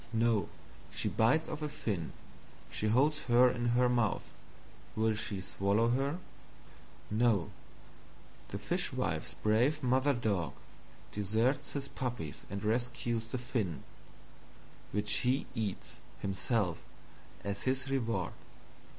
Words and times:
No, 0.13 0.49
she 0.89 1.07
bites 1.07 1.47
off 1.47 1.61
a 1.61 1.69
Fin, 1.69 2.11
she 2.71 2.87
holds 2.87 3.21
her 3.25 3.47
in 3.51 3.67
her 3.77 3.87
Mouth 3.87 4.31
will 4.95 5.13
she 5.13 5.41
swallow 5.41 5.89
her? 5.89 6.17
No, 7.11 7.51
the 8.47 8.57
Fishwife's 8.57 9.35
brave 9.35 9.83
Mother 9.83 10.15
dog 10.15 10.53
deserts 11.11 11.73
his 11.73 11.87
Puppies 11.87 12.47
and 12.49 12.63
rescues 12.63 13.31
the 13.31 13.37
Fin 13.37 13.83
which 14.91 15.17
he 15.17 15.45
eats, 15.53 15.97
himself, 16.19 16.81
as 17.43 17.61
his 17.61 17.87
Reward. 17.91 18.33